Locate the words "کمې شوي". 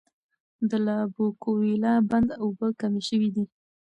2.79-3.29